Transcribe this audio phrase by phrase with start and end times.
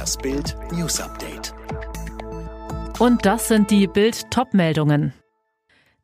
[0.00, 1.52] Das Bild News Update.
[2.98, 5.12] Und das sind die Bild Topmeldungen.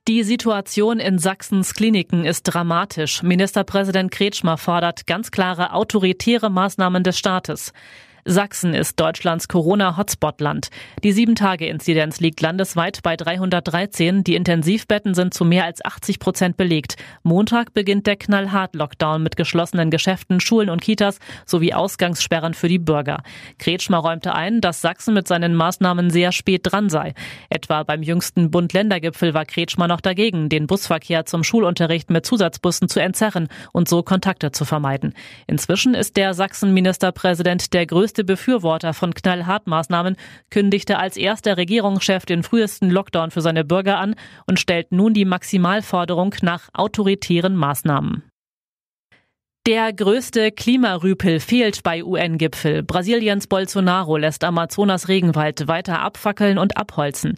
[0.06, 3.22] Die Situation in Sachsens Kliniken ist dramatisch.
[3.22, 7.72] Ministerpräsident Kretschmer fordert ganz klare autoritäre Maßnahmen des Staates.
[8.28, 10.70] Sachsen ist Deutschlands Corona-Hotspot-Land.
[11.04, 14.24] Die Sieben-Tage-Inzidenz liegt landesweit bei 313.
[14.24, 16.96] Die Intensivbetten sind zu mehr als 80 Prozent belegt.
[17.22, 23.22] Montag beginnt der Knallhart-Lockdown mit geschlossenen Geschäften, Schulen und Kitas sowie Ausgangssperren für die Bürger.
[23.60, 27.14] Kretschmer räumte ein, dass Sachsen mit seinen Maßnahmen sehr spät dran sei.
[27.48, 32.98] Etwa beim jüngsten Bund-Länder-Gipfel war Kretschmer noch dagegen, den Busverkehr zum Schulunterricht mit Zusatzbussen zu
[32.98, 35.14] entzerren und so Kontakte zu vermeiden.
[35.46, 40.16] Inzwischen ist der Sachsen-Ministerpräsident der größte größte Befürworter von Knallhartmaßnahmen,
[40.50, 44.14] kündigte als erster Regierungschef den frühesten Lockdown für seine Bürger an
[44.46, 48.22] und stellt nun die Maximalforderung nach autoritären Maßnahmen.
[49.66, 52.82] Der größte Klimarüpel fehlt bei UN-Gipfel.
[52.84, 57.34] Brasiliens Bolsonaro lässt Amazonas Regenwald weiter abfackeln und abholzen.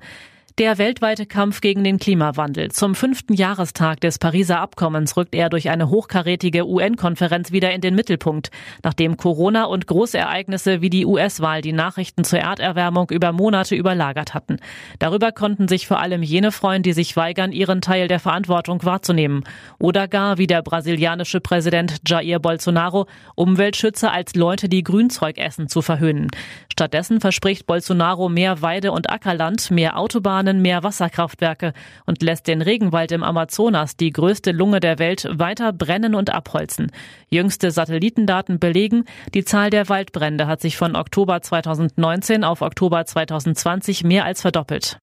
[0.59, 2.73] Der weltweite Kampf gegen den Klimawandel.
[2.73, 7.95] Zum fünften Jahrestag des Pariser Abkommens rückt er durch eine hochkarätige UN-Konferenz wieder in den
[7.95, 8.51] Mittelpunkt,
[8.83, 14.57] nachdem Corona und Großereignisse wie die US-Wahl die Nachrichten zur Erderwärmung über Monate überlagert hatten.
[14.99, 19.45] Darüber konnten sich vor allem jene freuen, die sich weigern, ihren Teil der Verantwortung wahrzunehmen.
[19.79, 25.83] Oder gar, wie der brasilianische Präsident Jair Bolsonaro, Umweltschützer als Leute, die Grünzeug essen, zu
[25.83, 26.33] verhöhnen.
[26.73, 31.73] Stattdessen verspricht Bolsonaro mehr Weide- und Ackerland, mehr Autobahnen, Biogasproduktionen mehr Wasserkraftwerke
[32.07, 36.91] und lässt den Regenwald im Amazonas, die größte Lunge der Welt, weiter brennen und abholzen.
[37.31, 39.05] Jüngste Satellitendaten belegen,
[39.35, 44.99] die Zahl der Waldbrände hat sich von Oktober 2019 auf Oktober 2020 mehr als verdoppelt.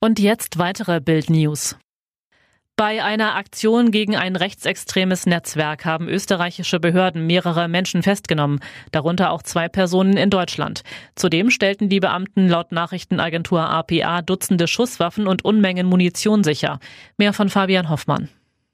[0.00, 1.76] Und jetzt weitere Bild News.
[2.78, 8.60] Bei einer Aktion gegen ein rechtsextremes Netzwerk haben österreichische Behörden mehrere Menschen festgenommen,
[8.92, 10.82] darunter auch zwei Personen in Deutschland.
[11.14, 16.78] Zudem stellten die Beamten laut Nachrichtenagentur APA Dutzende Schusswaffen und Unmengen Munition sicher.
[17.16, 18.28] Mehr von Fabian Hoffmann.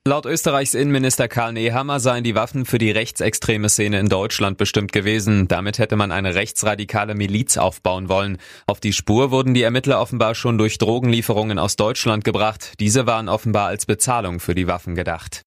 [0.04, 4.90] Laut Österreichs Innenminister Karl Nehammer seien die Waffen für die rechtsextreme Szene in Deutschland bestimmt
[4.90, 5.46] gewesen.
[5.46, 8.38] Damit hätte man eine rechtsradikale Miliz aufbauen wollen.
[8.66, 12.72] Auf die Spur wurden die Ermittler offenbar schon durch Drogenlieferungen aus Deutschland gebracht.
[12.80, 15.42] Diese waren offenbar als Bezahlung für die Waffen gedacht.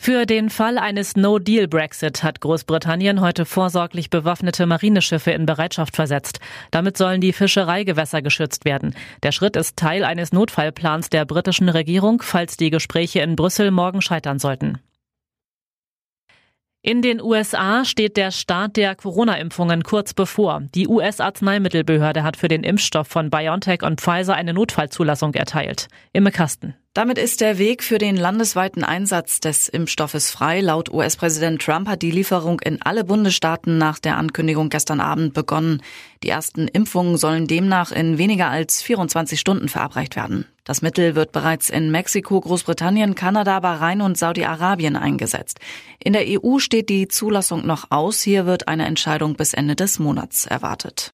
[0.00, 6.38] Für den Fall eines No-Deal-Brexit hat Großbritannien heute vorsorglich bewaffnete Marineschiffe in Bereitschaft versetzt.
[6.70, 8.94] Damit sollen die Fischereigewässer geschützt werden.
[9.24, 14.00] Der Schritt ist Teil eines Notfallplans der britischen Regierung, falls die Gespräche in Brüssel morgen
[14.00, 14.78] scheitern sollten.
[16.80, 20.62] In den USA steht der Start der Corona-Impfungen kurz bevor.
[20.76, 25.88] Die US-Arzneimittelbehörde hat für den Impfstoff von BioNTech und Pfizer eine Notfallzulassung erteilt.
[26.12, 26.76] Imme Kasten.
[26.98, 30.60] Damit ist der Weg für den landesweiten Einsatz des Impfstoffes frei.
[30.60, 35.80] Laut US-Präsident Trump hat die Lieferung in alle Bundesstaaten nach der Ankündigung gestern Abend begonnen.
[36.24, 40.44] Die ersten Impfungen sollen demnach in weniger als 24 Stunden verabreicht werden.
[40.64, 45.60] Das Mittel wird bereits in Mexiko, Großbritannien, Kanada, Bahrain und Saudi-Arabien eingesetzt.
[46.02, 48.22] In der EU steht die Zulassung noch aus.
[48.22, 51.12] Hier wird eine Entscheidung bis Ende des Monats erwartet.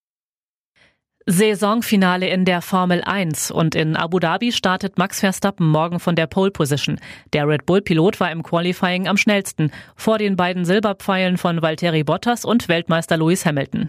[1.26, 6.26] Saisonfinale in der Formel 1 und in Abu Dhabi startet Max Verstappen morgen von der
[6.26, 7.00] Pole Position.
[7.32, 12.04] Der Red Bull Pilot war im Qualifying am schnellsten, vor den beiden Silberpfeilen von Valtteri
[12.04, 13.88] Bottas und Weltmeister Lewis Hamilton.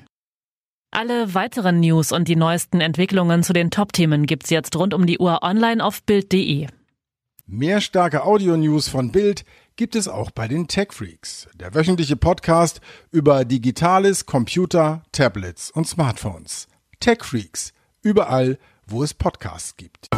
[0.91, 5.19] Alle weiteren News und die neuesten Entwicklungen zu den Top-Themen gibt's jetzt rund um die
[5.19, 6.67] Uhr online auf Bild.de.
[7.47, 9.43] Mehr starke Audio-News von Bild
[9.75, 12.79] gibt es auch bei den Tech Freaks, der wöchentliche Podcast
[13.11, 16.69] über Digitales, Computer, Tablets und Smartphones.
[16.99, 18.57] Tech Freaks, überall,
[18.87, 20.09] wo es Podcasts gibt.